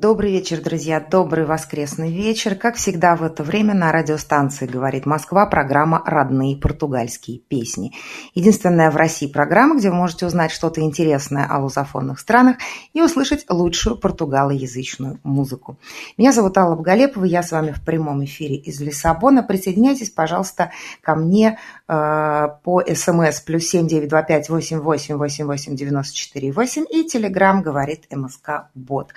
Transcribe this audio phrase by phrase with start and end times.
[0.00, 2.54] Добрый вечер, друзья, добрый воскресный вечер.
[2.54, 7.92] Как всегда в это время на радиостанции «Говорит Москва» программа «Родные португальские песни».
[8.34, 12.56] Единственная в России программа, где вы можете узнать что-то интересное о лузофонных странах
[12.94, 15.78] и услышать лучшую португалоязычную музыку.
[16.16, 19.42] Меня зовут Алла Боголепова, я с вами в прямом эфире из Лиссабона.
[19.42, 20.70] Присоединяйтесь, пожалуйста,
[21.02, 26.16] ко мне э, по СМС плюс семь девять два пять восемь восемь восемь восемь девяносто
[26.16, 29.10] четыре восемь и Телеграм «Говорит МСК Бот».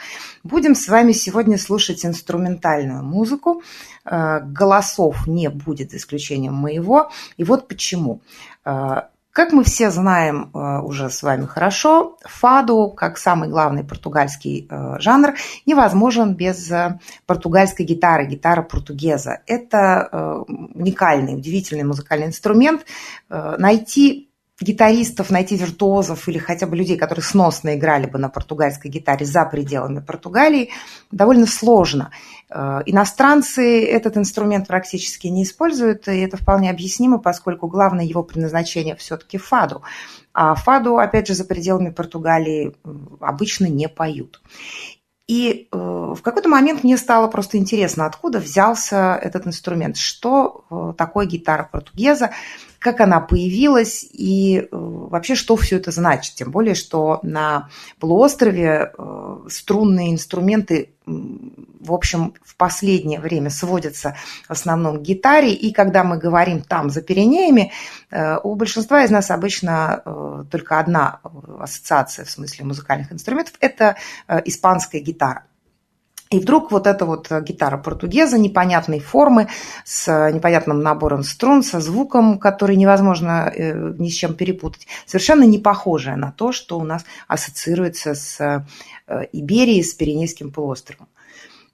[0.43, 3.61] Будем будем с вами сегодня слушать инструментальную музыку.
[4.05, 7.11] Э, голосов не будет, за исключением моего.
[7.37, 8.21] И вот почему.
[8.65, 14.67] Э, как мы все знаем э, уже с вами хорошо, фаду, как самый главный португальский
[14.99, 15.35] жанр,
[15.67, 16.71] невозможен без
[17.27, 19.41] португальской гитары, гитара португеза.
[19.45, 22.85] Это уникальный, удивительный музыкальный инструмент.
[23.29, 29.25] Найти гитаристов, найти виртуозов или хотя бы людей, которые сносно играли бы на португальской гитаре
[29.25, 30.69] за пределами Португалии,
[31.11, 32.11] довольно сложно.
[32.49, 38.95] Э, иностранцы этот инструмент практически не используют, и это вполне объяснимо, поскольку главное его предназначение
[38.95, 39.81] все-таки фаду.
[40.33, 42.75] А фаду, опять же, за пределами Португалии
[43.19, 44.41] обычно не поют.
[45.27, 50.93] И э, в какой-то момент мне стало просто интересно, откуда взялся этот инструмент, что э,
[50.97, 52.31] такое гитара португеза,
[52.77, 56.35] как она появилась и э, вообще что все это значит.
[56.35, 58.91] Тем более, что на полуострове
[59.47, 60.89] струнные инструменты,
[61.83, 64.15] в общем, в последнее время сводятся
[64.47, 65.53] в основном к гитаре.
[65.53, 67.71] И когда мы говорим там за Пиренеями,
[68.11, 70.03] э, у большинства из нас обычно
[70.51, 71.19] только одна
[71.59, 73.95] ассоциация в смысле музыкальных инструментов– это
[74.45, 75.43] испанская гитара.
[76.33, 79.49] И вдруг вот эта вот э, гитара португеза непонятной формы,
[79.85, 85.43] с э, непонятным набором струн, со звуком, который невозможно э, ни с чем перепутать, совершенно
[85.43, 88.65] не похожая на то, что у нас ассоциируется с
[89.31, 91.07] Иберией, с Пиренейским полуостровом.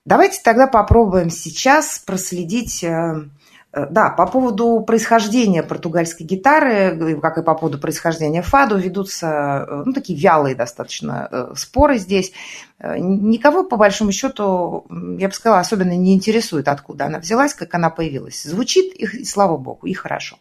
[0.04, 3.28] Давайте тогда попробуем сейчас проследить Э,
[3.72, 9.26] да, по поводу происхождения португальской гитары, как и по поводу происхождения фаду, ведутся
[9.68, 12.32] э, ну, такие вялые достаточно э, споры здесь.
[12.80, 14.86] Никого, по большому счету,
[15.18, 18.42] я бы сказала, особенно не интересует, откуда она взялась, как она появилась.
[18.42, 20.38] Звучит, и слава богу, и хорошо.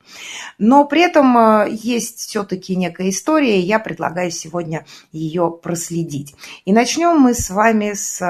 [0.57, 6.33] Но при этом есть все-таки некая история, и я предлагаю сегодня ее проследить.
[6.63, 8.21] И начнем мы с вами с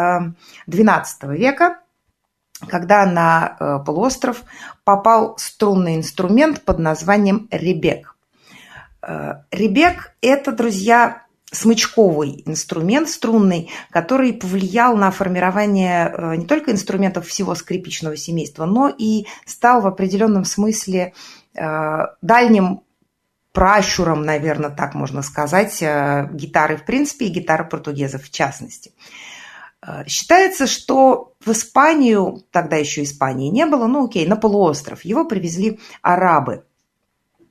[0.68, 1.78] XII века,
[2.68, 4.44] когда на э, полуостров
[4.84, 8.16] попал струнный инструмент под названием ребек.
[9.02, 17.28] Э, ребек– это, друзья, смычковый инструмент струнный, который повлиял на формирование э, не только инструментов
[17.28, 21.14] всего скрипичного семейства, но и стал в определенном смысле
[22.22, 22.84] дальним
[23.52, 28.94] пращуром, наверное, так можно сказать, гитары в принципе и гитары португезов в частности.
[29.86, 35.26] Э, считается, что в Испанию, тогда еще Испании не было, ну окей, на полуостров, его
[35.26, 36.66] привезли арабы.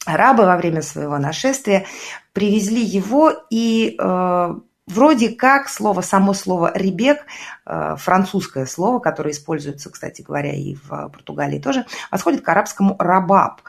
[0.06, 1.87] Арабы во время своего нашествия
[2.33, 4.55] привезли его и э,
[4.88, 7.27] Вроде как слово, само слово «ребек»,
[7.67, 13.61] э, французское слово, которое используется, кстати говоря, и в Португалии тоже, восходит к арабскому «рабаб».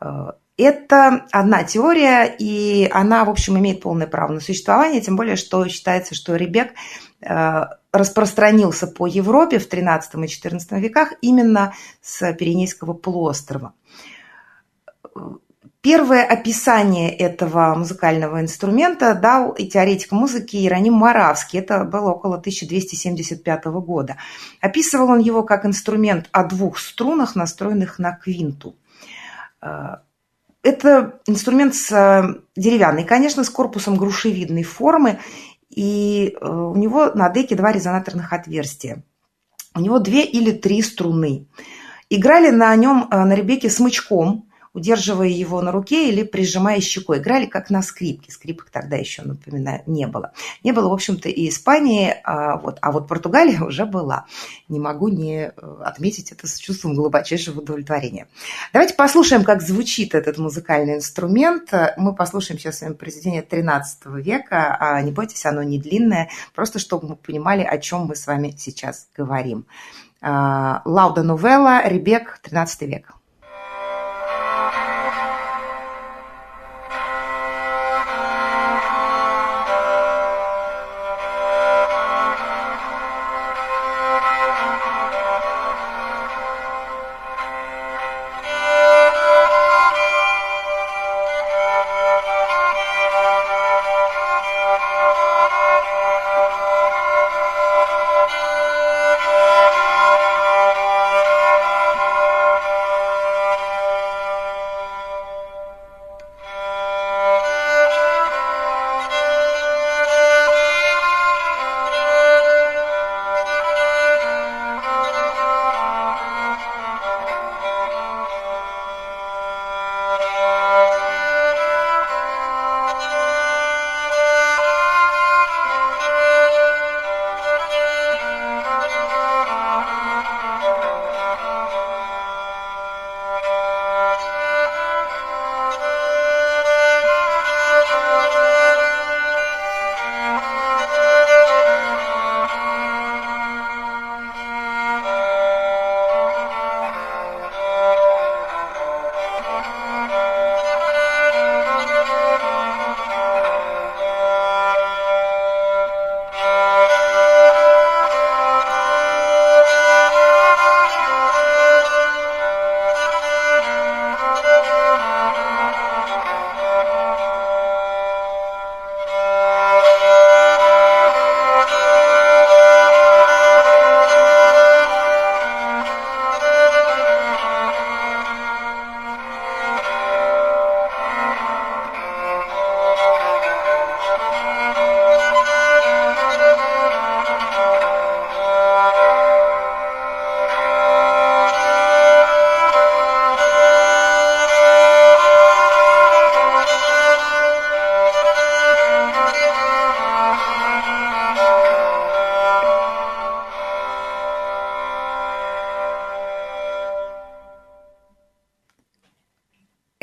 [0.00, 5.34] Э, это одна теория, и она, в общем, имеет полное право на существование, тем более,
[5.34, 6.74] что считается, что ребек
[7.20, 13.72] распространился по Европе в XIII и XIV веках именно с Пиренейского полуострова.
[15.80, 21.60] Первое описание этого музыкального инструмента дал и теоретик музыки Иероним Моравский.
[21.60, 24.16] Это было около 1275 года.
[24.60, 28.74] Описывал он его как инструмент о двух струнах, настроенных на квинту.
[29.60, 35.20] Это инструмент с деревянный, конечно, с корпусом грушевидной формы
[35.70, 39.02] и э, у него на деке два резонаторных отверстия.
[39.74, 41.46] У него две или три струны.
[42.10, 44.47] Играли на нем, э, на ребеке смычком,
[44.78, 47.18] удерживая его на руке или прижимая щекой.
[47.18, 48.32] Играли как на скрипке.
[48.32, 50.32] Скрипок тогда еще, напоминаю, не было.
[50.64, 54.26] Не было, в общем-то, и Испании, а вот, а вот Португалия уже была.
[54.68, 58.28] Не могу не э, отметить это с чувством глубочайшего удовлетворения.
[58.72, 61.72] Давайте послушаем, как звучит этот музыкальный инструмент.
[61.96, 64.76] Мы послушаем сейчас с вами произведение 13 века.
[64.78, 68.54] А не бойтесь, оно не длинное, просто чтобы мы понимали, о чем мы с вами
[68.56, 69.66] сейчас говорим.
[70.20, 73.17] А, Лауда Новелла, Ребек, 13 век.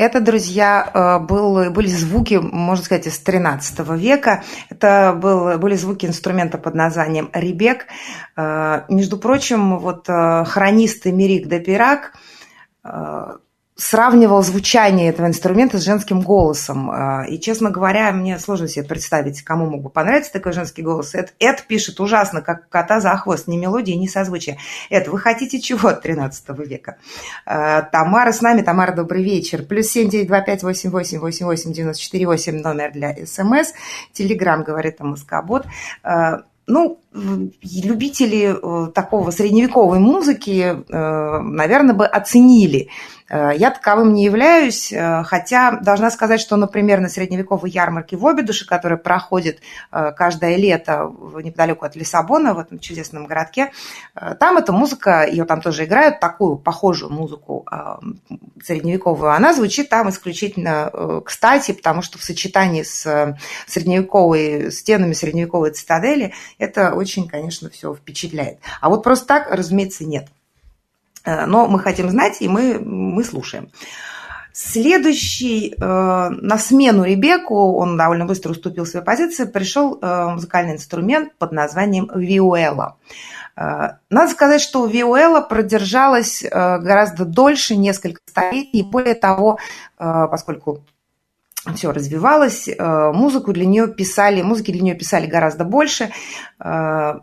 [0.06, 4.44] Это, друзья, э, был, были звуки, можно сказать, из XIII века.
[4.70, 7.88] Это был, были звуки инструмента под названием ребек.
[8.38, 12.14] Э, между прочим, вот э, хронист Эмерик де Пирак
[13.96, 16.92] сравнивал звучание этого инструмента с женским голосом.
[16.92, 21.16] А, и, честно говоря, мне сложно себе представить, кому мог бы понравиться такой женский голос.
[21.16, 24.58] Эд, Эд пишет ужасно, как кота за хвост, ни мелодии, ни созвучия.
[24.90, 26.98] Эд, вы хотите чего от 13 века?
[27.46, 28.64] А, Тамара с нами.
[28.64, 29.64] Тамара, добрый вечер.
[29.64, 33.72] Плюс 7925888894 номер для СМС.
[34.12, 35.68] Телеграм, говорит МСК-бот.
[36.04, 42.90] А, ну, любители э, такого средневековой музыки, э, наверное, бы оценили
[43.30, 48.68] я таковым не являюсь, э, хотя должна сказать, что, например, на средневековой ярмарке в Обидуше,
[48.68, 49.62] которая проходит
[49.92, 51.12] э, каждое лето
[51.42, 53.72] неподалеку от Лиссабона, в этом чудесном городке,
[54.40, 57.66] там эта музыка, ее там тоже играют, такую похожую музыку
[58.64, 63.36] средневековую, она звучит там исключительно кстати, потому что в сочетании с
[63.68, 68.60] средневековой стенами средневековой цитадели это очень, конечно, все впечатляет.
[68.82, 70.28] А вот просто так, разумеется, нет.
[71.26, 73.70] Э, но мы хотим знать, и мы, мы слушаем.
[74.54, 81.36] Следующий э, на смену Ребеку, он довольно быстро уступил своей позиции, пришел э, музыкальный инструмент
[81.38, 82.96] под названием виуэла.
[83.58, 89.60] Э, надо сказать, что виуэла продержалась э, гораздо дольше, несколько столетий, более того,
[90.00, 90.86] э, поскольку
[91.74, 96.12] все развивалось, э, музыку для нее писали, музыки для нее писали гораздо больше,
[96.60, 97.14] э,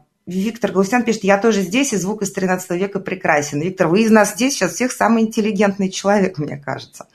[0.41, 3.61] Виктор Галустян пишет, я тоже здесь, и звук из 13 века прекрасен.
[3.61, 7.07] Виктор, вы из нас здесь сейчас всех самый интеллигентный человек, мне кажется.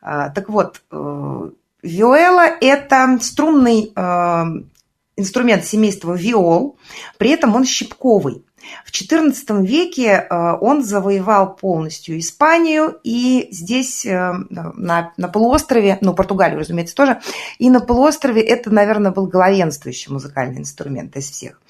[0.00, 1.50] А, так вот, э,
[1.82, 4.44] виоэла– это струнный э,
[5.16, 6.78] инструмент семейства виол,
[7.18, 8.44] при этом он щипковый.
[8.84, 16.60] В XIV веке э, он завоевал полностью Испанию, и здесь, на, на полуострове, ну, Португалию,
[16.60, 17.20] разумеется, тоже,
[17.58, 21.60] и на полуострове это, наверное, был главенствующий музыкальный инструмент из всех.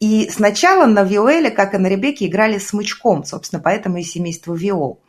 [0.00, 5.02] И сначала на виоле, как и на ребеке, играли смычком, собственно, поэтому и семейство виол.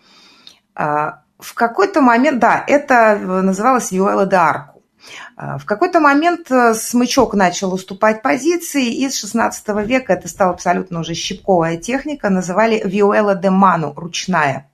[0.75, 4.83] А, в какой-то момент, да, это называлось виола де арку.
[5.37, 10.51] А, в какой-то момент э, смычок начал уступать позиции, и с XVI века это стала
[10.51, 14.70] абсолютно уже щипковая техника, называли виола де ману, ручная.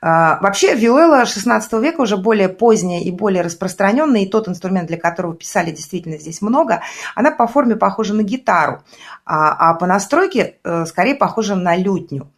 [0.00, 4.96] А, вообще виола XVI века уже более поздняя и более распространенная, и тот инструмент, для
[4.96, 6.80] которого писали действительно здесь много,
[7.14, 8.82] она по форме похожа на гитару,
[9.24, 12.30] а, а по настройке э, скорее похожа на лютню.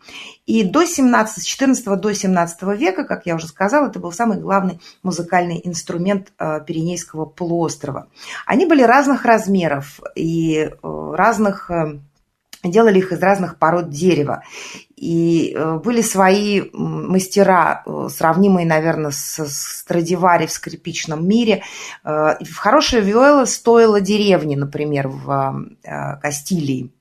[0.47, 4.39] И до 17, с 14 до 17 века, как я уже сказала, это был самый
[4.39, 8.09] главный музыкальный инструмент э, Пиренейского полуострова.
[8.47, 11.71] Они были разных размеров и э, разных
[12.63, 14.43] делали их из разных пород дерева.
[15.01, 21.63] И э, были свои мастера, э, сравнимые, наверное, с Страдивари в скрипичном мире.
[22.05, 25.65] Э, хорошая виола стоила деревни, например, в
[26.21, 26.93] Кастилии.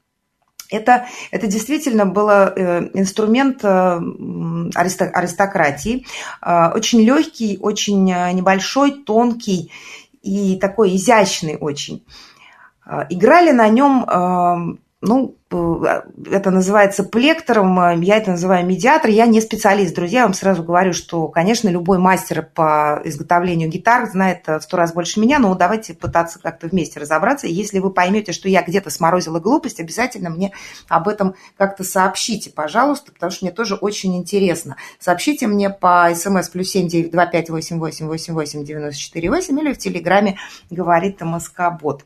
[0.72, 6.06] Это, это действительно был инструмент аристократии,
[6.42, 9.74] очень легкий, очень небольшой, тонкий
[10.22, 12.06] и такой изящный очень.
[13.10, 19.10] Играли на нем ну, э, это называется плектором, э, я это называю медиатор.
[19.10, 24.10] Я не специалист, друзья, я вам сразу говорю, что, конечно, любой мастер по изготовлению гитар
[24.10, 27.48] знает в сто раз больше меня, но давайте пытаться как-то вместе разобраться.
[27.48, 30.52] Если вы поймете, что я где-то сморозила глупость, обязательно мне
[30.90, 34.76] об этом как-то сообщите, пожалуйста, потому что мне тоже очень интересно.
[35.00, 39.30] Сообщите мне по смс плюс семь девять два пять восемь восемь восемь восемь девяносто четыре
[39.30, 40.38] восемь или в телеграме
[40.70, 42.04] говорит МСК Бот.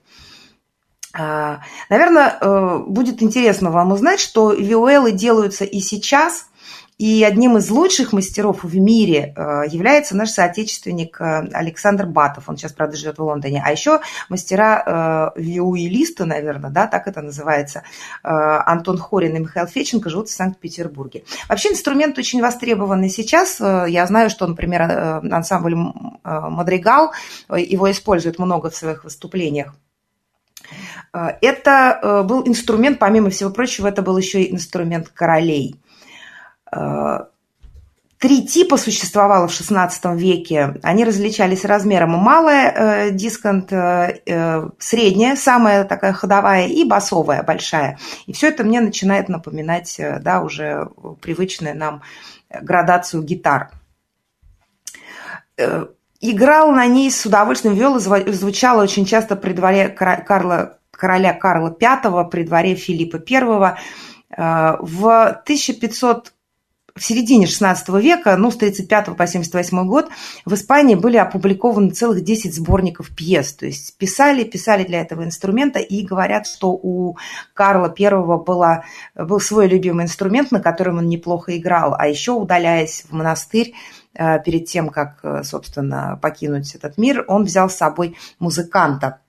[1.16, 6.48] А, наверное, э, будет интересно вам узнать, что виолы делаются и сейчас,
[6.98, 12.50] и одним из лучших мастеров в мире э, является наш соотечественник э, Александр Батов.
[12.50, 13.62] Он сейчас, правда, живет в Лондоне.
[13.64, 17.84] А еще мастера виуилисты, наверное, да, так это называется,
[18.24, 21.26] Антон Хорин и Михаил Феченко живут в Санкт-Петербурге.
[21.48, 23.60] Вообще инструмент очень востребованный сейчас.
[23.60, 24.82] Я знаю, что, например,
[25.32, 25.76] ансамбль
[26.24, 27.12] «Мадригал»
[27.56, 29.76] его использует много в своих выступлениях.
[31.14, 35.80] А, это э, был инструмент, помимо всего прочего, это был еще и инструмент королей.
[36.72, 37.28] А,
[38.18, 40.76] три типа существовало в XVI веке.
[40.82, 42.12] Они различались размером.
[42.12, 48.00] Малая э, дисконт, э, средняя, самая такая ходовая, и басовая, большая.
[48.26, 50.90] И все это мне начинает напоминать да, уже
[51.22, 52.02] привычную нам
[52.50, 53.70] градацию гитар
[56.22, 62.30] играл на ней с удовольствием, виола звучала очень часто при дворе Карла, короля Карла V,
[62.32, 63.76] при дворе Филиппа I.
[64.38, 66.32] Э, в 1500
[66.96, 70.10] в середине XVI века, ну, с 35 по 78 год,
[70.46, 73.54] в Испании были опубликованы целых 10 сборников пьес.
[73.54, 77.18] То есть писали, писали для этого инструмента, и говорят, что у
[77.54, 78.84] Карла I была,
[79.16, 81.96] был свой любимый инструмент, на котором он неплохо играл.
[81.98, 83.74] А еще, удаляясь в монастырь,
[84.14, 89.23] э, перед тем, как, э, собственно, покинуть этот мир, он взял с собой музыканта,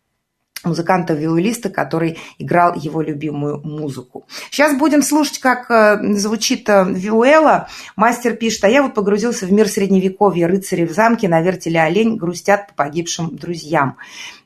[0.64, 4.26] музыканта-виолиста, который играл его любимую музыку.
[4.50, 7.68] Сейчас будем слушать, как э, звучит э, виуэла.
[7.96, 10.48] Мастер пишет, а я вот погрузился в мир средневековья.
[10.48, 13.96] Рыцари в замке, на вертеле олень грустят по погибшим друзьям.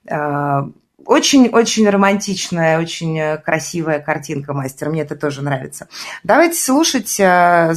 [0.07, 4.91] Очень-очень э, романтичная, очень красивая картинка, мастер.
[4.91, 5.89] Мне это тоже нравится.
[6.23, 7.21] Давайте слушать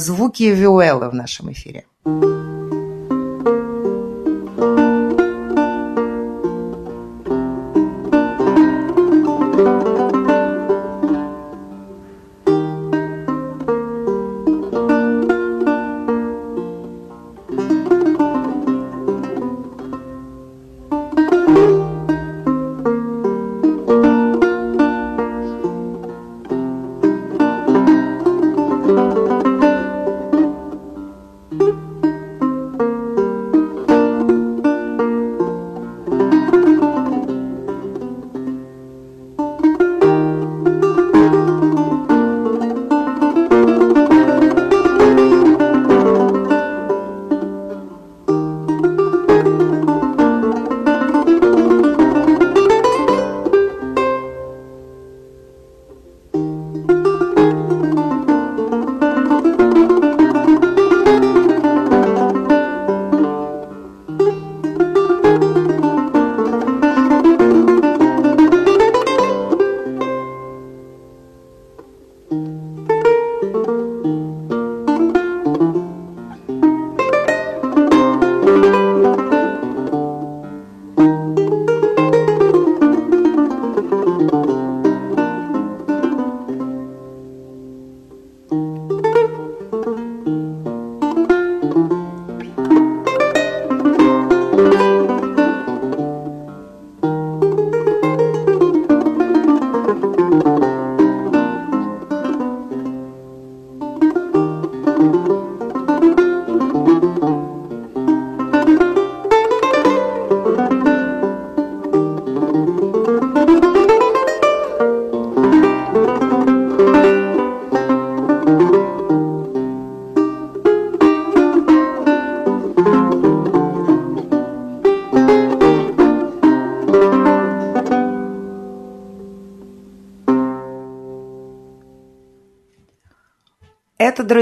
[0.00, 1.84] звуки виуэлы в нашем эфире.
[2.04, 2.61] Thank you.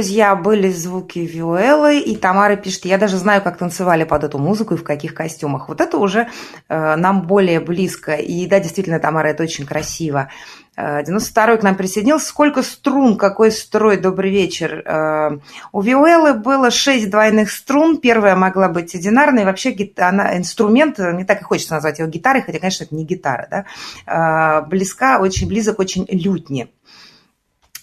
[0.01, 4.73] Друзья, были звуки Виуэллы, и Тамара пишет, я даже знаю, как танцевали под эту музыку
[4.73, 5.69] и в каких костюмах.
[5.69, 6.29] Вот это уже
[6.71, 8.15] э, нам более близко.
[8.15, 10.31] И да, действительно, Тамара, это очень красиво.
[10.79, 12.29] 92-й э, к нам присоединился.
[12.29, 14.83] Сколько струн, какой строй, добрый вечер.
[14.87, 15.39] Э,
[15.73, 17.99] у Виуэллы было 6 двойных струн.
[17.99, 19.45] Первая могла быть одинарной.
[19.45, 23.49] Вообще она, инструмент, не так и хочется назвать его гитарой, хотя, конечно, это не гитара.
[23.51, 23.65] Да?
[24.07, 26.71] Э, близка, очень близок, очень лютни.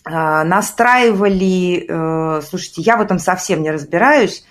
[0.09, 4.45] А, настраивали, э, слушайте, я в этом совсем не разбираюсь,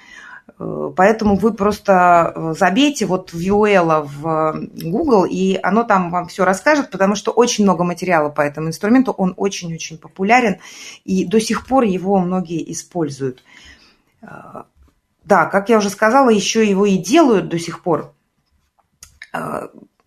[0.59, 6.45] э, поэтому вы просто э, забейте вот Виуэла в Google, и оно там вам все
[6.45, 10.59] расскажет, потому что очень много материала по этому инструменту, он очень-очень популярен,
[11.05, 13.43] и до сих пор его многие используют.
[14.21, 18.13] Да, как я уже сказала, еще его и делают до сих пор.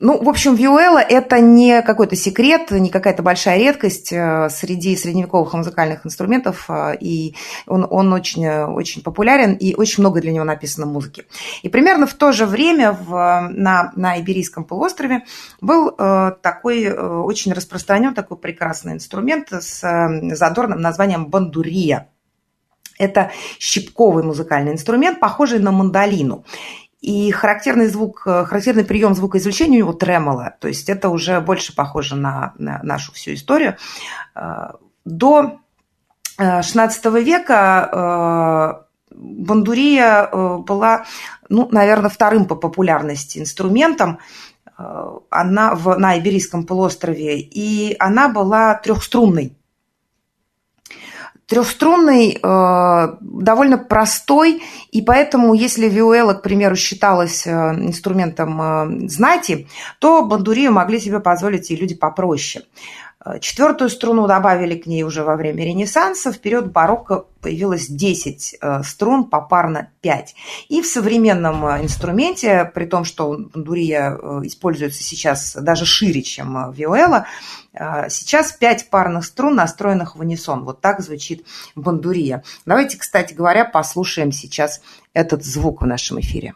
[0.02, 5.54] Ну, в общем, виуэла– это не какой-то секрет, не какая-то большая редкость э, среди средневековых
[5.54, 7.36] музыкальных инструментов, э, и
[7.68, 11.26] он, он очень, очень популярен, и очень много для него написано музыки.
[11.64, 15.26] И примерно в то же время в, на, на Иберийском полуострове
[15.60, 19.82] был э, такой очень распространен такой прекрасный инструмент с
[20.34, 22.08] задорным названием бандурия.
[22.98, 26.46] Это щипковый музыкальный инструмент, похожий на мандолину.
[27.02, 30.56] И характерный звук, э, характерный прием звукоизвлечения у него тремоло.
[30.60, 33.78] То есть это уже больше похоже на, на нашу всю историю.
[34.36, 34.72] Э,
[35.06, 35.60] до
[36.38, 41.06] XVI э, века бандурия была,
[41.50, 44.20] ну, наверное, вторым по популярности инструментом.
[44.78, 47.42] Она в, на Иберийском полуострове.
[47.42, 49.59] И она была трехструнной.
[51.50, 59.68] Трехструнный э, довольно простой, и поэтому, если виоэла, к примеру, считалась э, инструментом э, знати,
[59.98, 62.66] то бандурию могли себе позволить и люди попроще.
[63.26, 66.32] Э, четвертую струну добавили к ней уже во время Ренессанса.
[66.32, 70.36] В период барокко появилось 10 э, струн, попарно 5.
[70.70, 77.26] И в современном э, инструменте, при том, что бандурия используется сейчас даже шире, чем виоэла,
[78.10, 80.64] сейчас 5 парных струн, настроенных в унисон.
[80.64, 82.44] Вот так звучит бандурия.
[82.66, 84.82] Давайте, кстати говоря, послушаем сейчас
[85.14, 86.56] этот звук в нашем эфире.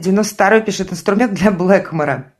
[0.00, 2.32] 92 пишет инструмент для Блэкмора.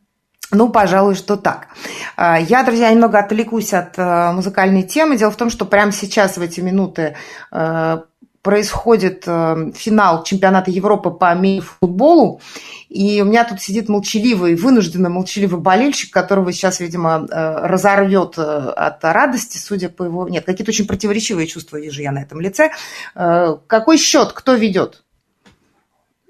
[0.53, 1.69] Ну, пожалуй, что так.
[2.17, 5.17] А, я, друзья, немного отвлекусь от э, музыкальной темы.
[5.17, 7.15] Дело в том, что прямо сейчас, в эти минуты,
[7.53, 7.99] э,
[8.43, 12.41] происходит э, финал чемпионата Европы по мини-футболу.
[12.89, 19.59] И у меня тут сидит молчаливый, вынужденно молчаливый болельщик, которого сейчас, видимо, разорвет от радости,
[19.59, 20.29] судя по его...
[20.29, 22.73] Нет, какие-то очень противоречивые чувства вижу я на этом лице.
[23.15, 24.33] Какой счет?
[24.33, 25.05] Кто ведет?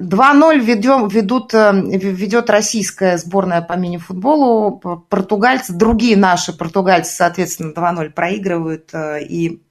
[0.00, 4.78] 2-0 ведем, ведут, э, ведет российская сборная по мини-футболу.
[5.08, 8.90] Португальцы, другие наши португальцы, соответственно, 2-0 проигрывают.
[8.92, 9.62] Э, и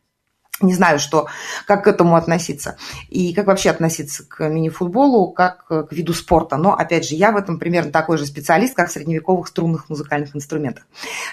[0.61, 1.27] не знаю, что,
[1.65, 2.75] как к этому относиться.
[3.09, 6.57] И как вообще относиться к мини-футболу, как к виду спорта.
[6.57, 10.35] Но, опять же, я в этом примерно такой же специалист, как в средневековых струнных музыкальных
[10.35, 10.85] инструментах.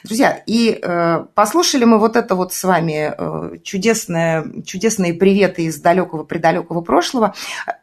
[0.05, 5.81] Друзья, и э, послушали мы вот это вот с вами э, чудесное, чудесные приветы из
[5.81, 7.35] далекого-предалекого прошлого.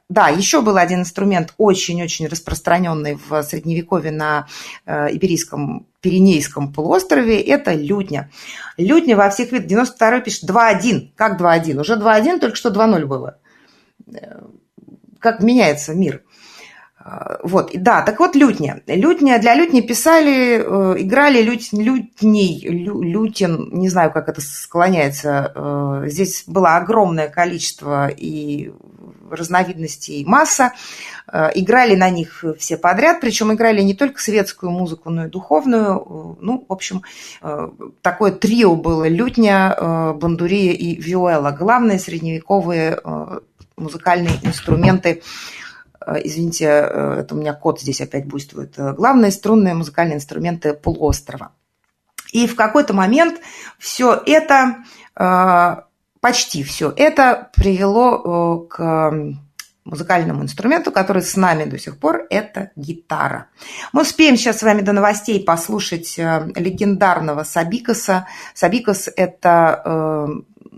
[0.10, 4.48] Да, еще был один инструмент, очень-очень распространенный в Средневековье на
[4.86, 8.30] э, Иберийском Пиренейском полуострове, это лютня.
[8.76, 9.68] Лютня во всех видах.
[9.68, 11.12] 92 пишет 2-1.
[11.16, 11.80] Как 2-1?
[11.80, 13.38] Уже 2-1, только что 2-0 было.
[14.14, 14.42] Э,
[15.20, 16.22] как меняется мир.
[17.04, 18.82] Э, вот, да, так вот лютня.
[18.88, 20.58] Лютня, для лютни писали,
[21.02, 26.04] играли лють, лютней, лю, лютин, не знаю, как это склоняется.
[26.08, 28.72] Здесь было огромное количество и
[29.30, 30.74] разновидностей масса.
[31.32, 35.96] Э, играли на них все подряд, причем играли не только светскую музыку, но и духовную.
[35.96, 37.04] Э, ну, в общем,
[37.42, 37.70] э,
[38.02, 39.76] такое трио было– лютня,
[40.16, 41.52] бандурия и виоэла.
[41.52, 43.00] Главные средневековые
[43.76, 45.24] музыкальные инструменты
[46.24, 51.52] извините, это у меня кот здесь опять буйствует, главные струнные музыкальные инструменты полуострова.
[52.32, 53.40] И в какой-то момент
[53.78, 54.84] все это
[56.24, 59.14] почти все это привело э, к
[59.84, 63.48] музыкальному инструменту, который с нами до сих пор, это гитара.
[63.92, 68.26] Мы успеем сейчас с вами до новостей послушать э, легендарного Сабикаса.
[68.54, 70.28] Сабикас– это, э,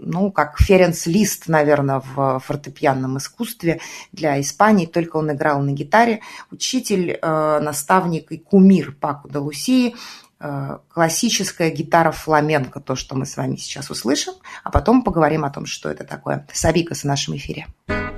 [0.06, 6.22] ну, как Ференс Лист, наверное, в фортепианном искусстве для Испании, только он играл на гитаре.
[6.52, 9.96] Учитель, наставник и кумир Паку де Лусии–
[10.38, 15.50] Э, классическая гитара фламенко, то, что мы с вами сейчас услышим, а потом поговорим о
[15.50, 16.46] том, что это такое.
[16.54, 17.68] Сабикас в нашем эфире.
[17.88, 18.14] Португальские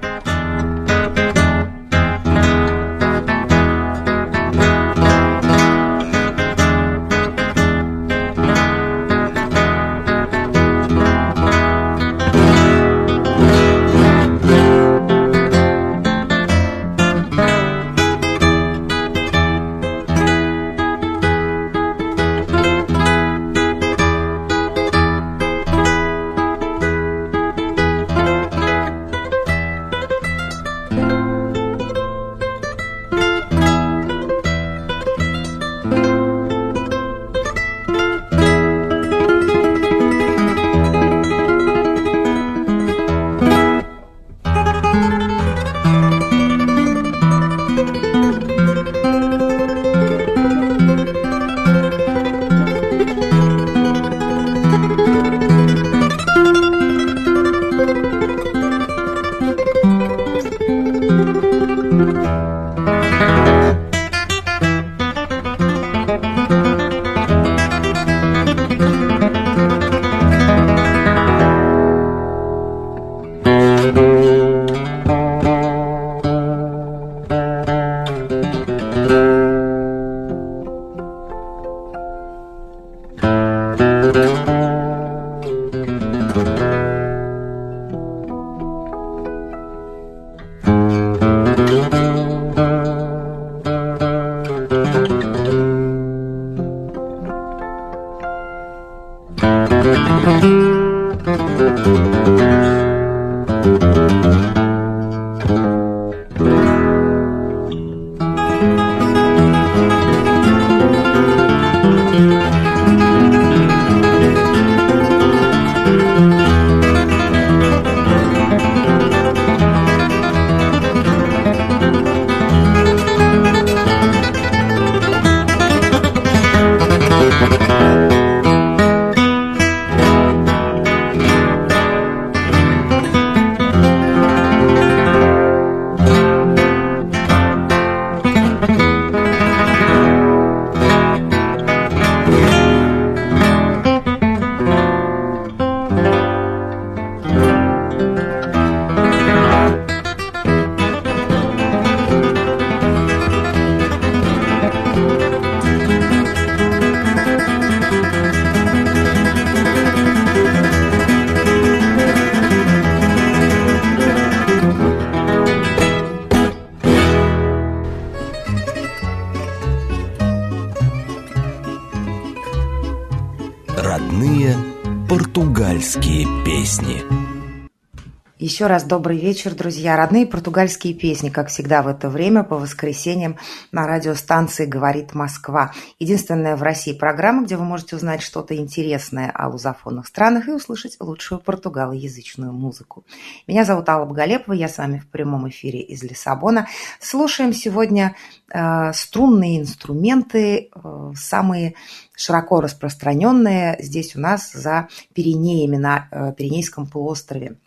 [178.58, 179.96] Еще раз добрый вечер, друзья.
[179.96, 183.38] Родные португальские песни, как всегда в это время, по воскресеньям
[183.72, 185.74] на радиостанции «Говорит Москва».
[186.00, 190.98] Единственная в России программа, где вы можете узнать что-то интересное о лузофонных странах и услышать
[191.00, 193.06] лучшую португалоязычную музыку.
[193.46, 196.68] Меня зовут Алла Боголепова, я с вами в прямом эфире из Лиссабона.
[197.00, 198.16] Слушаем сегодня
[198.52, 201.76] э, струнные инструменты, э, самые
[202.16, 207.58] широко распространенные здесь у нас за Пиренеями на э, Пиренейском полуострове.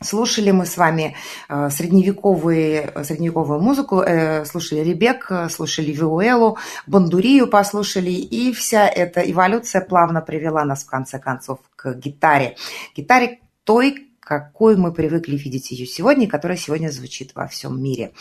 [0.00, 1.16] Слушали мы с вами
[1.48, 9.80] э, средневековые, средневековую музыку, э, слушали Ребек, слушали Виуэлу, Бандурию послушали, и вся эта эволюция
[9.80, 12.56] плавно привела нас в конце концов к гитаре.
[12.96, 18.12] Гитаре той, какой мы привыкли видеть ее сегодня, которая сегодня звучит во всем мире.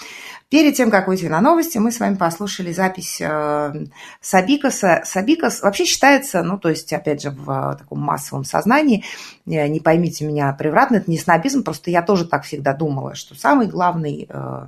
[0.50, 3.86] Перед тем, как выйти на новости, мы с вами послушали запись э,
[4.20, 5.02] Сабикаса.
[5.06, 9.06] Сабикас вообще считается, ну, то есть, опять же, в таком массовом сознании,
[9.46, 13.34] э, не поймите меня превратно, это не снобизм, просто я тоже так всегда думала, что
[13.36, 14.66] самый главный э,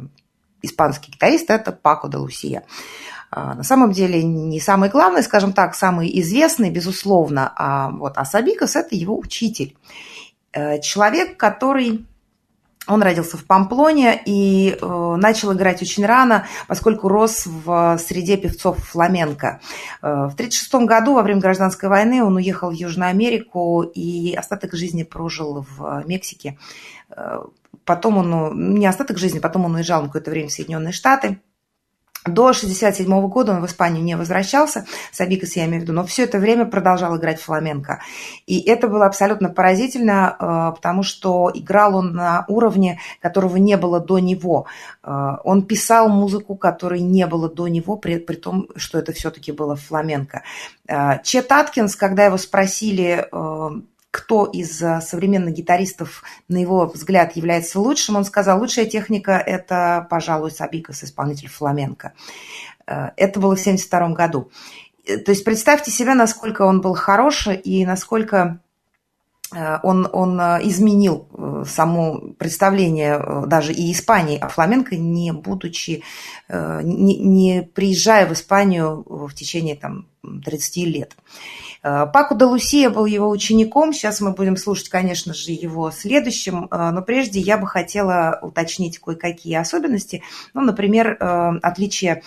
[0.62, 2.64] испанский гитарист– это Пако де Лусия.
[3.32, 8.96] На самом деле не самый главный, скажем так, самый известный, безусловно, а вот Асабикас– это
[8.96, 9.76] его учитель.
[10.56, 12.06] Э, человек, который
[12.88, 18.78] он родился в Памплоне и э, начал играть очень рано, поскольку рос в среде певцов
[18.78, 19.60] фламенко.
[20.02, 24.74] Э, в 1936 году, во время гражданской войны, он уехал в Южную Америку и остаток
[24.74, 26.58] жизни прожил в Мексике.
[27.10, 27.40] Э,
[27.86, 31.40] потом он, ну, не остаток жизни, потом он уезжал на какое-то время в Соединенные Штаты.
[32.26, 36.24] До 1967 года он в Испанию не возвращался, Сабикас я имею в виду, но все
[36.24, 38.02] это время продолжал играть фламенко.
[38.48, 44.00] И это было абсолютно поразительно, э, потому что играл он на уровне, которого не было
[44.00, 44.66] до него.
[45.04, 49.52] Э, он писал музыку, которой не было до него, при, при том, что это все-таки
[49.52, 50.42] было фламенко.
[50.88, 53.28] Э, Чет Аткинс, когда его спросили
[54.16, 60.08] кто из э, современных гитаристов, на его взгляд, является лучшим, он сказал, лучшая техника– это,
[60.10, 62.14] пожалуй, Сабикас, исполнитель фламенко.
[62.88, 64.52] Э, это было в 1972 году.
[65.06, 68.62] Э, то есть представьте себе, насколько он был хорош и насколько
[69.84, 71.30] он, он изменил
[71.68, 76.04] само представление даже и Испании о фламенко, не будучи,
[76.50, 80.08] не, не приезжая в Испанию в течение там,
[80.44, 81.16] 30 лет.
[81.86, 83.94] Э, Паку де Лусия был его учеником.
[83.94, 86.68] Сейчас мы будем слушать, конечно же, его следующим.
[86.72, 90.24] Э, но прежде я бы хотела уточнить кое-какие особенности.
[90.56, 92.24] Ну, например, э, отличие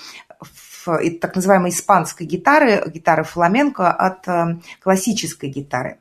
[1.20, 4.24] так называемой испанской гитары, гитары фламенко от
[4.80, 5.98] классической гитары.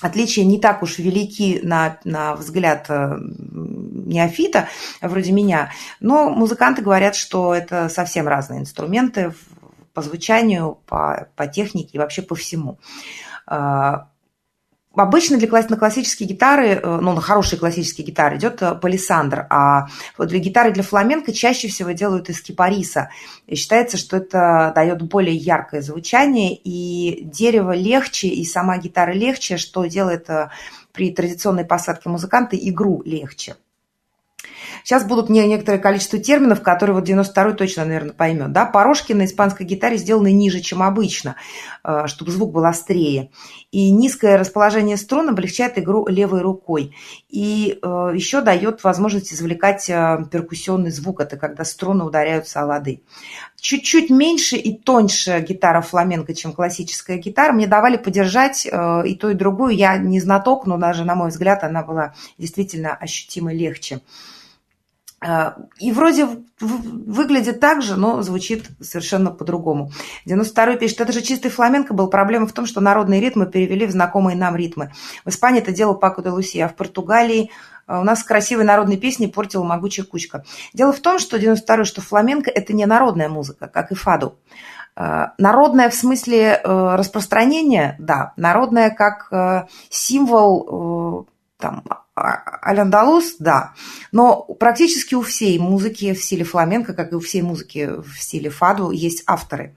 [0.00, 4.66] Отличия не так уж велики на, на взгляд неофита,
[5.00, 9.32] вроде меня, но музыканты говорят, что это совсем разные инструменты
[9.94, 12.78] по звучанию, по, по технике и вообще по всему.
[13.46, 14.08] А,
[14.94, 19.86] обычно для на классические гитары, э, ну, на хорошие классические гитары идет э, палисандр, а
[20.18, 23.10] для гитары для фламенко чаще всего делают из кипариса.
[23.46, 29.56] И считается, что это дает более яркое звучание, и дерево легче, и сама гитара легче,
[29.56, 30.50] что делает э,
[30.92, 33.56] при традиционной посадке музыканта игру легче.
[34.84, 38.52] Сейчас будут не некоторое количество терминов, которые вот 92-й точно, наверное, поймет.
[38.52, 38.66] Да?
[38.66, 41.36] Порожки на испанской гитаре сделаны ниже, чем обычно,
[41.84, 43.30] э, чтобы звук был острее.
[43.70, 46.94] И низкое расположение струн облегчает игру левой рукой.
[47.28, 51.20] И э, еще дает возможность извлекать э, перкуссионный звук.
[51.20, 53.02] Это когда струны ударяются о лады.
[53.60, 57.52] Чуть-чуть меньше и тоньше гитара фламенко, чем классическая гитара.
[57.52, 59.76] Мне давали подержать и то, и другую.
[59.76, 64.00] Я не знаток, но даже, на мой взгляд, она была действительно ощутимо легче.
[65.24, 66.26] А, и вроде
[66.60, 69.92] выглядит так же, но звучит совершенно по-другому.
[70.26, 72.08] 92-й пишет, это же чистый фламенко был.
[72.08, 74.92] Проблема в том, что народные ритмы перевели в знакомые нам ритмы.
[75.24, 77.50] В Испании это делал Пако де Луси, а в Португалии
[77.86, 80.44] а, у нас красивые народные песни портила могучая кучка.
[80.74, 84.38] Дело в том, что 92-й, что фламенко– это не народная музыка, как и фаду.
[84.96, 88.32] А, народная в смысле э, распространения, да.
[88.36, 93.72] Народная как э, символ э, там, Аль-Андалус, да.
[94.12, 98.50] Но практически у всей музыки в стиле фламенко, как и у всей музыки в стиле
[98.50, 99.76] фаду, есть авторы.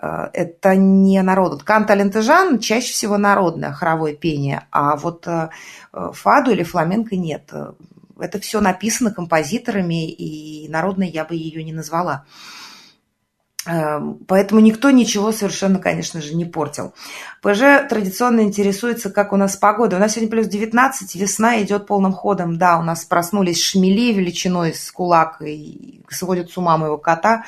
[0.00, 1.62] Э, это не народ.
[1.62, 5.50] Кант Алентежан чаще всего народное хоровое пение, а вот э,
[5.92, 7.52] фаду или фламенко нет.
[8.18, 12.24] Это все написано композиторами, и народной я бы ее не назвала.
[13.66, 16.94] Эм, поэтому никто ничего совершенно, конечно же, не портил.
[17.42, 19.96] ПЖ традиционно интересуется, как у нас погода.
[19.96, 22.58] У нас сегодня плюс 19, весна идет полным ходом.
[22.58, 27.44] Да, у нас проснулись шмели величиной с кулак и сводят с ума моего кота.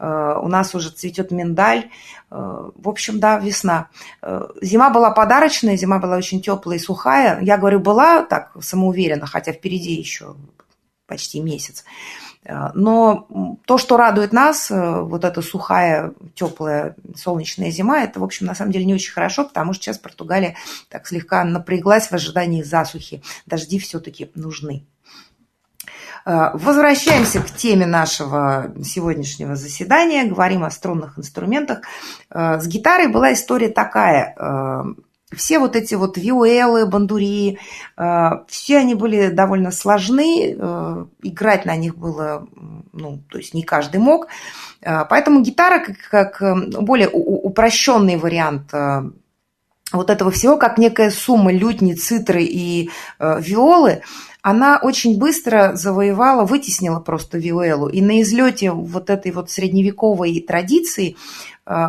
[0.00, 1.90] Э, у нас уже цветет миндаль.
[2.32, 3.90] Э, в общем, да, весна.
[4.22, 7.40] Э, зима была подарочная, зима была очень теплая и сухая.
[7.42, 10.34] Я говорю, была так самоуверенно, хотя впереди еще
[11.06, 11.84] почти месяц.
[12.50, 13.28] Э, но
[13.64, 18.54] то, что радует нас, э, вот эта сухая, теплая, солнечная зима, это, в общем, на
[18.54, 20.56] самом деле не очень хорошо, потому что сейчас Португалия
[20.88, 23.22] так слегка напряглась в ожидании засухи.
[23.46, 24.84] Дожди все-таки нужны.
[26.26, 30.24] Э, возвращаемся к теме нашего сегодняшнего заседания.
[30.24, 31.82] Говорим о струнных инструментах.
[32.30, 34.34] С гитарой была история такая
[35.34, 37.58] все вот эти вот виуэлы, бандури,
[37.96, 42.46] э, все они были довольно сложны, э, играть на них было,
[42.92, 44.26] ну, то есть не каждый мог.
[44.80, 45.96] Э, поэтому гитара как,
[46.40, 48.72] как более упрощенный вариант
[49.92, 54.02] вот этого всего, как некая сумма лютни, цитры и виолы,
[54.40, 57.88] она очень быстро завоевала, вытеснила просто виолу.
[57.88, 61.16] И на излете вот этой вот средневековой традиции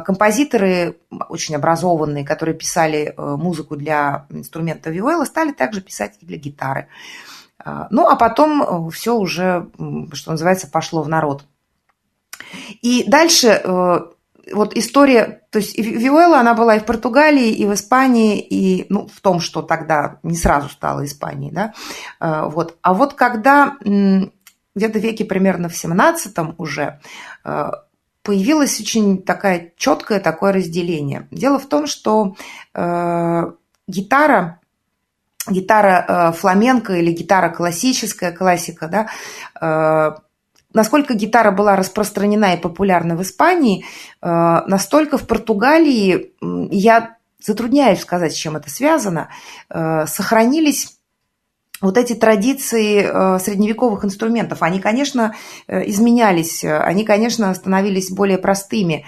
[0.06, 6.38] композиторы очень образованные, которые писали э, музыку для инструмента виола, стали также писать и для
[6.38, 6.88] гитары.
[7.66, 9.70] Э, ну, а потом все уже,
[10.14, 11.46] что называется, пошло в народ.
[12.84, 13.62] И дальше
[14.54, 19.08] вот история, то есть Виола, она была и в Португалии, и в Испании, и ну,
[19.08, 21.74] в том, что тогда не сразу стала Испанией, да,
[22.50, 22.78] вот.
[22.82, 27.00] А вот когда где-то веке примерно в 17 уже
[28.24, 31.28] появилось очень такая четкое такое разделение.
[31.32, 32.36] Дело в том, что
[32.74, 33.52] э,
[33.88, 34.60] гитара,
[35.48, 39.10] гитара э, фламенко или гитара классическая, классика, да,
[39.60, 40.16] э,
[40.74, 43.86] насколько гитара была распространена и популярна в Испании,
[44.22, 44.28] э,
[44.68, 46.34] настолько в Португалии,
[46.72, 49.30] я затрудняюсь сказать, с чем это связано,
[49.70, 50.98] э, сохранились
[51.82, 55.36] вот эти традиции э, средневековых инструментов, они, конечно,
[55.68, 59.06] э, изменялись, они, конечно, становились более простыми.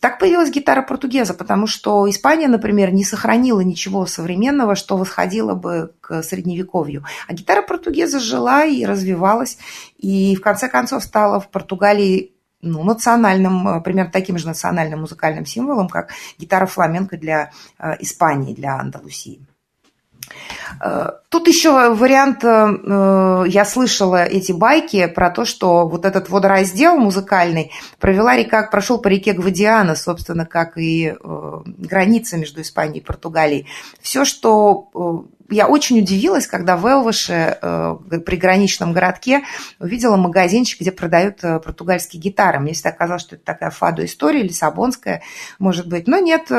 [0.00, 5.94] Так появилась гитара португеза, потому что Испания, например, не сохранила ничего современного, что восходило бы
[6.02, 7.04] к средневековью.
[7.28, 9.56] А гитара португеза жила и развивалась,
[9.96, 15.46] и в конце концов стала в Португалии ну, национальным, э, примерно таким же национальным музыкальным
[15.46, 17.52] символом, как гитара фламенко для
[18.00, 19.47] Испании, для Андалусии.
[20.80, 26.96] Э, тут еще вариант, э, я слышала эти байки про то, что вот этот водораздел
[26.96, 33.04] музыкальный провела река, прошел по реке Гвадиана, собственно, как и э, граница между Испанией и
[33.04, 33.66] Португалией.
[34.00, 37.58] Все, что я очень удивилась, когда в Элваше,
[38.26, 39.44] при граничном городке,
[39.78, 42.60] увидела магазинчик, где продают португальские гитары.
[42.60, 45.22] Мне всегда казалось, что это такая фадо история, лиссабонская,
[45.58, 46.06] может быть.
[46.06, 46.50] Но нет,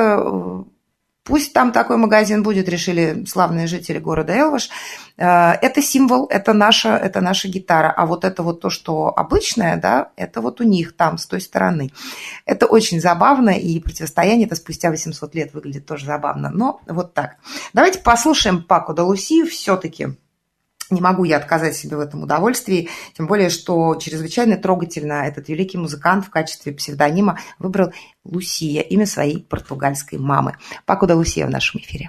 [1.29, 4.69] Пусть там такой магазин будет, решили славные жители города Элваш.
[5.15, 7.93] Э, это символ, это наша, это наша гитара.
[7.95, 11.39] А вот это вот то, что обычное, да, это вот у них там, с той
[11.39, 11.91] стороны.
[12.47, 16.49] Это очень забавно, и противостояние это спустя 800 лет выглядит тоже забавно.
[16.49, 17.35] Но вот так.
[17.73, 20.17] Давайте послушаем Паку де Луси все-таки
[20.89, 25.77] не могу я отказать себе в этом удовольствии, тем более, что чрезвычайно трогательно этот великий
[25.77, 27.91] музыкант в качестве псевдонима выбрал
[28.23, 30.55] Лусия, имя своей португальской мамы.
[30.85, 32.07] Паку да Лусия в нашем эфире.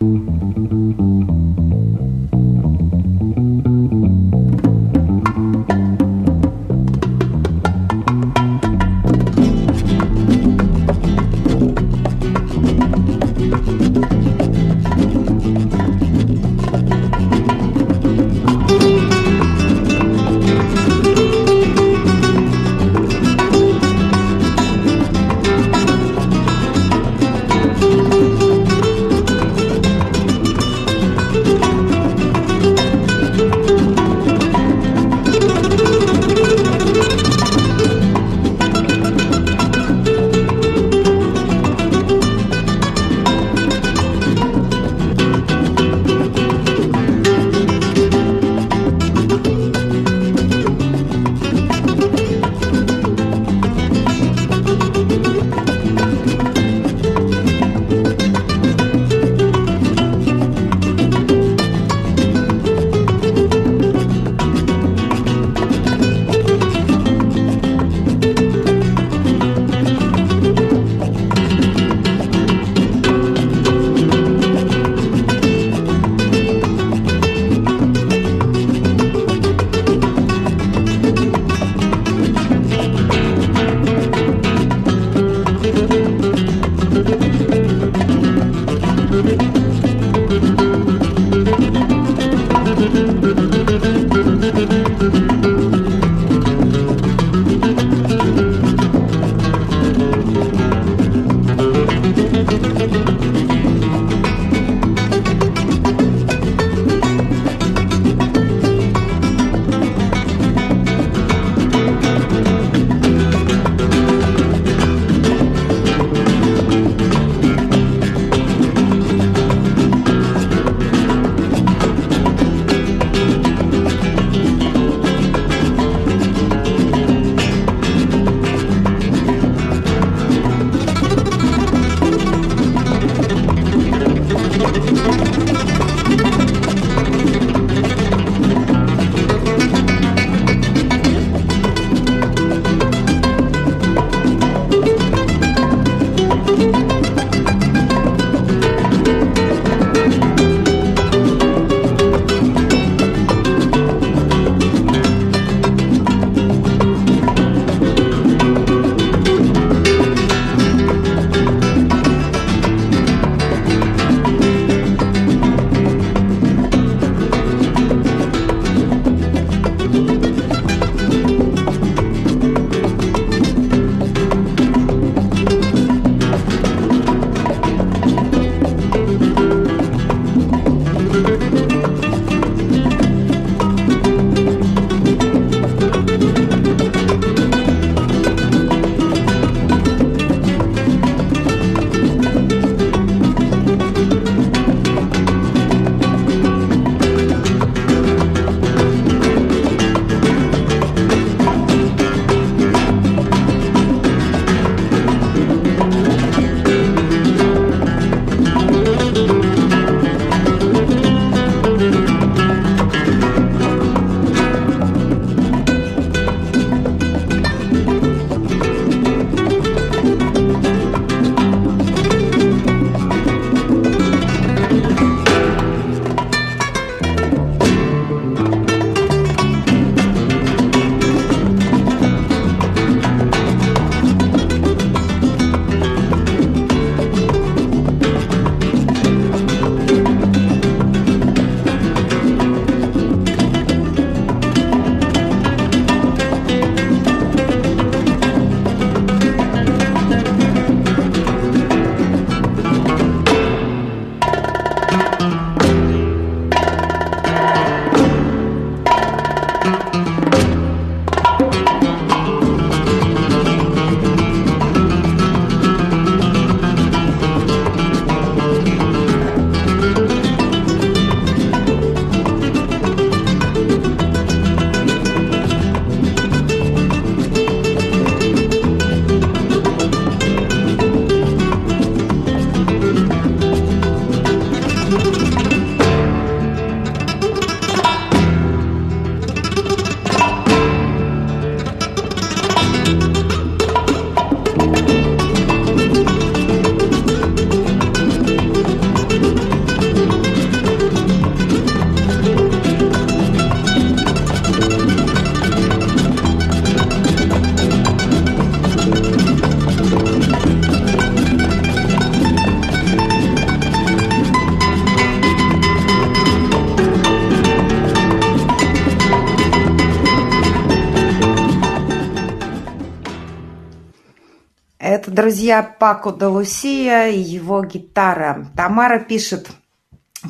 [325.41, 328.47] Друзья, Пако де Лусия и его гитара.
[328.55, 329.49] Тамара пишет,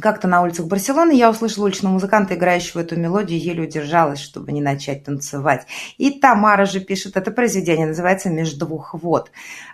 [0.01, 4.61] как-то на улицах Барселоны я услышала уличного музыканта, играющего эту мелодию, еле удержалась, чтобы не
[4.61, 5.67] начать танцевать.
[5.99, 9.33] И Тамара же пишет, это произведение называется «Между двух вод».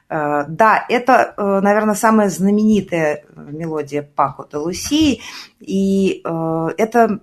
[0.09, 5.21] Э, да, это, э, наверное, самая знаменитая мелодия Пако де Лусии.
[5.61, 7.21] И э, это,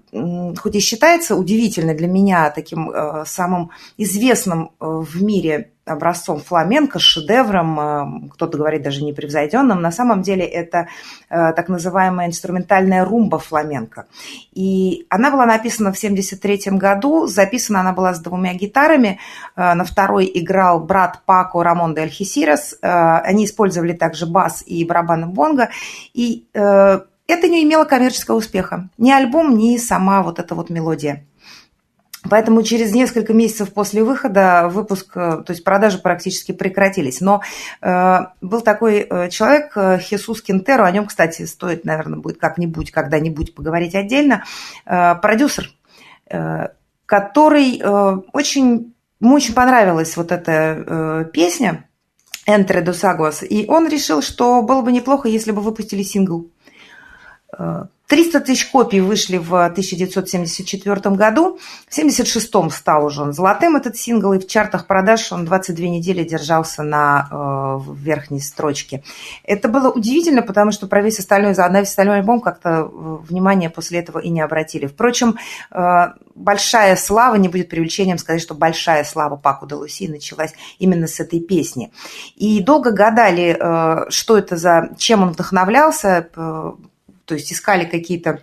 [0.61, 2.91] хоть и считается удивительно для меня таким
[3.25, 9.81] самым известным в мире образцом фламенко, шедевром, кто-то говорит даже непревзойденным.
[9.81, 10.87] На самом деле это
[11.29, 14.05] так называемая инструментальная румба фламенко.
[14.53, 19.19] И она была написана в 1973 году, записана она была с двумя гитарами.
[19.55, 25.27] На второй играл брат Пако Рамон де Альхисирас, Э, они использовали также бас и барабаны
[25.27, 25.69] бонго.
[26.13, 28.89] И э, это не имело коммерческого успеха.
[28.97, 31.25] Ни альбом, ни сама вот эта вот мелодия.
[32.29, 37.21] Поэтому через несколько месяцев после выхода выпуск, э, то есть продажи практически прекратились.
[37.21, 37.41] Но
[37.81, 43.95] э, был такой человек, Хесус Кентеро, о нем, кстати, стоит, наверное, будет как-нибудь, когда-нибудь поговорить
[43.95, 44.43] отдельно,
[44.85, 45.69] э, продюсер,
[46.29, 46.67] э,
[47.05, 51.87] который э, очень, ему очень понравилась вот эта э, песня,
[52.45, 53.45] Entre dos Aguas.
[53.45, 56.49] И он решил, что было бы неплохо, если бы выпустили сингл.
[58.13, 61.57] 300 тысяч копий вышли в 1974 году.
[61.87, 66.23] В 1976 стал уже он золотым, этот сингл, и в чартах продаж он 22 недели
[66.23, 69.03] держался на э, верхней строчке.
[69.43, 73.71] Это было удивительно, потому что про весь остальной, за весь остальной альбом как-то э, внимание
[73.71, 74.85] после этого и не обратили.
[74.85, 75.39] Впрочем,
[75.71, 81.07] э, большая слава, не будет привлечением сказать, что большая слава Паку де Луси началась именно
[81.07, 81.91] с этой песни.
[82.35, 86.71] И долго гадали, э, что это за, чем он вдохновлялся, э,
[87.25, 88.41] то есть искали какие-то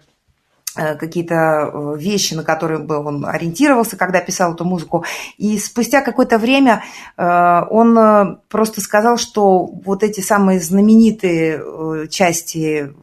[0.76, 5.04] э, какие-то э, вещи, на которые бы он ориентировался, когда писал эту музыку.
[5.36, 6.82] И спустя какое-то время
[7.16, 12.94] э, он просто сказал, что вот эти самые знаменитые части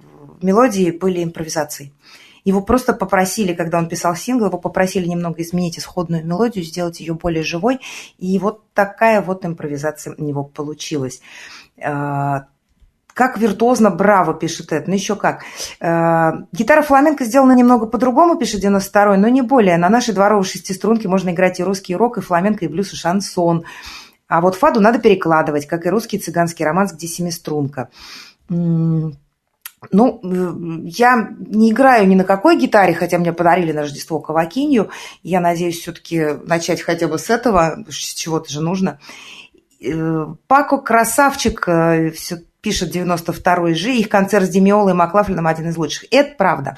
[0.41, 1.93] мелодии были импровизацией.
[2.45, 7.13] Его просто попросили, когда он писал сингл, его попросили немного изменить исходную мелодию, сделать ее
[7.13, 7.81] более живой.
[8.17, 11.19] И вот такая вот импровизация у него получилась
[13.17, 14.87] как виртуозно, браво, пишет Эд.
[14.87, 15.41] Ну еще как.
[15.79, 19.77] Э, гитара фламенко сделана немного по-другому, пишет 92-й, но не более.
[19.77, 23.65] На нашей дворовой шестиструнке можно играть и русский рок, и фламенко, и блюз, и шансон.
[24.27, 27.89] А вот фаду надо перекладывать, как и русский цыганский романс, где семиструнка.
[28.49, 29.17] Ну,
[29.91, 34.91] я не играю ни на какой гитаре, хотя мне подарили на Рождество кавакинью.
[35.23, 38.99] Я надеюсь все-таки начать хотя бы с этого, с чего-то же нужно.
[39.81, 45.69] Э, Пако красавчик, э, все пишет 92-й Жи, их концерт с Демиолой и Маклафлином один
[45.69, 46.05] из лучших.
[46.11, 46.77] Это правда.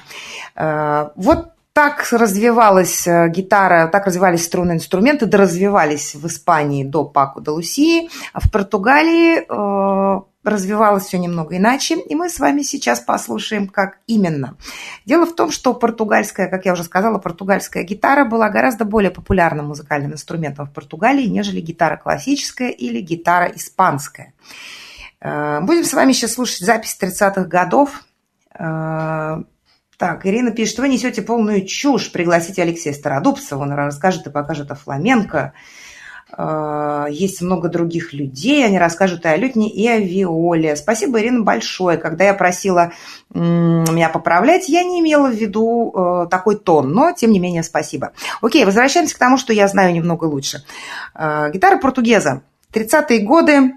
[0.54, 7.40] Э, вот так развивалась э, гитара, так развивались струнные инструменты, доразвивались в Испании до Паку
[7.40, 13.00] де Лусии, а в Португалии э, развивалось все немного иначе, и мы с вами сейчас
[13.00, 14.56] послушаем, как именно.
[15.04, 19.66] Дело в том, что португальская, как я уже сказала, португальская гитара была гораздо более популярным
[19.66, 24.32] музыкальным инструментом в Португалии, нежели гитара классическая или гитара испанская.
[25.20, 28.02] Э, будем с вами сейчас слушать запись 30-х годов.
[28.58, 29.42] Э,
[29.98, 32.10] так, Ирина пишет, вы несете полную чушь.
[32.10, 35.52] Пригласите Алексея Стародубцева, он расскажет и покажет о фламенко.
[36.38, 40.74] Э, есть много других людей, они расскажут и о лютне, и о виоле.
[40.74, 41.98] Спасибо, Ирина, большое.
[41.98, 42.92] Когда я просила
[43.34, 48.12] меня поправлять, я не имела в виду такой тон, но, тем не менее, спасибо.
[48.40, 50.64] Окей, возвращаемся к тому, что я знаю немного лучше.
[51.14, 52.42] Гитара португеза.
[52.72, 53.72] 30-е годы,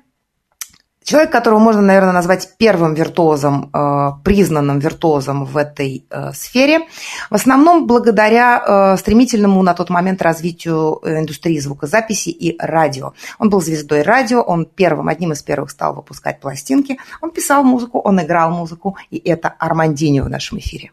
[1.04, 6.88] Человек, которого можно, наверное, назвать первым виртуозом, э, признанным виртуозом в этой э, сфере,
[7.30, 13.14] в основном благодаря э, стремительному на тот момент развитию индустрии звукозаписи и радио.
[13.38, 18.00] Он был звездой радио, он первым, одним из первых стал выпускать пластинки, он писал музыку,
[18.00, 20.92] он играл музыку, и это Армандини в нашем эфире.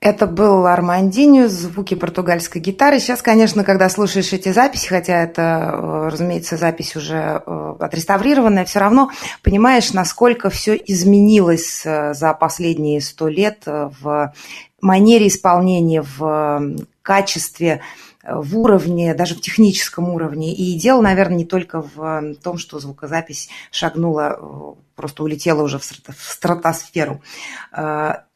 [0.00, 3.00] Это был Армандинho, звуки португальской гитары.
[3.00, 5.42] Сейчас, конечно, когда слушаешь эти записи, хотя это,
[5.74, 9.10] э, разумеется, запись уже э, отреставрированная, все равно
[9.42, 14.32] понимаешь, насколько все изменилось э, за последние сто лет в
[14.80, 17.82] манере исполнения, в качестве
[18.24, 20.54] в уровне, даже в техническом уровне.
[20.54, 27.22] И дело, наверное, не только в том, что звукозапись шагнула, просто улетела уже в стратосферу.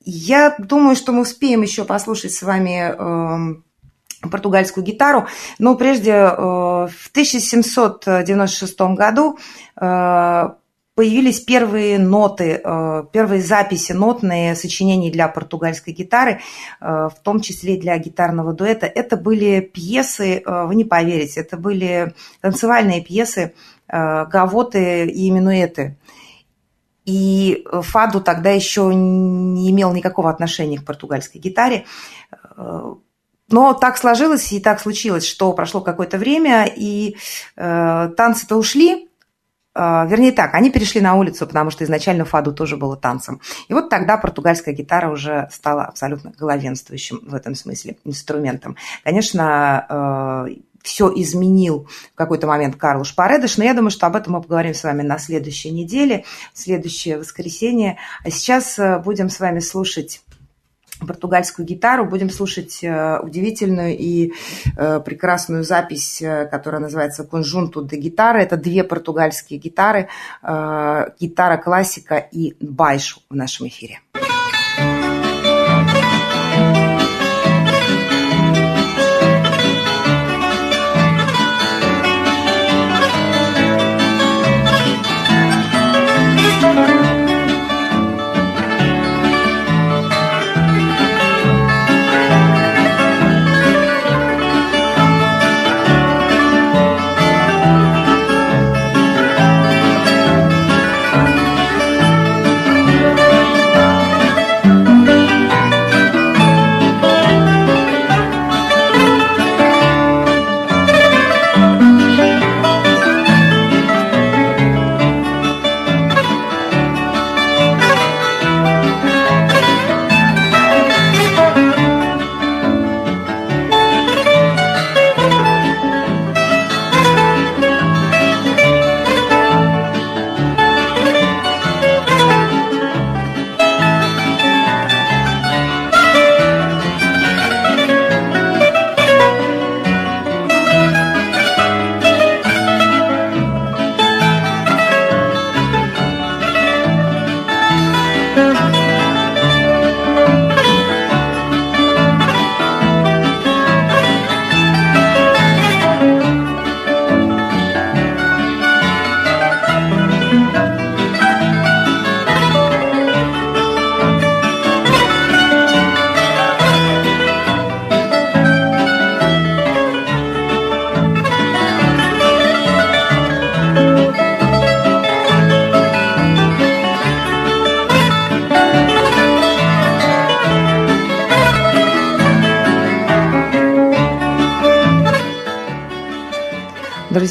[0.05, 3.65] Я думаю, что мы успеем еще послушать с вами эм,
[4.31, 5.27] португальскую гитару.
[5.59, 9.39] Но прежде, э, в 1796 году
[9.81, 10.49] э,
[10.95, 16.41] появились первые ноты, э, первые записи нотные сочинений для португальской гитары,
[16.81, 18.87] в том числе для гитарного дуэта.
[18.87, 23.55] Это были пьесы, вы не поверите, это были танцевальные пьесы,
[23.89, 25.97] гавоты и минуэты.
[27.05, 31.85] И фаду тогда еще не имел никакого отношения к португальской гитаре.
[33.51, 37.17] Но так сложилось и так случилось, что прошло какое-то время, и
[37.57, 39.09] э, танцы-то ушли,
[39.75, 43.41] э, Вернее так, они перешли на улицу, потому что изначально фаду тоже было танцем.
[43.69, 48.77] И вот тогда португальская гитара уже стала абсолютно главенствующим в этом смысле инструментом.
[49.03, 54.35] Конечно, э, все изменил в какой-то момент Карлуш Паредыш, но я думаю, что об этом
[54.35, 57.97] мы поговорим с вами на следующей неделе, в следующее воскресенье.
[58.23, 60.21] А сейчас э, будем с вами слушать
[61.01, 64.35] португальскую гитару, будем слушать э, удивительную и
[64.77, 68.43] э, прекрасную запись, которая называется «Конжунту де гитары».
[68.43, 70.09] Это две португальские гитары,
[70.43, 74.04] гитара классика и байшу в нашем эфире.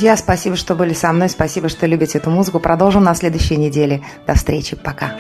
[0.04, 2.60] Друзья, спасибо, что были со мной, спасибо, что любите эту музыку.
[2.60, 4.04] Продолжим на следующей неделе.
[4.28, 5.14] До встречи, пока.